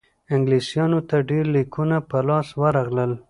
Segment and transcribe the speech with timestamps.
[0.33, 3.11] انګلیسیانو ته ډېر لیکونه په لاس ورغلل.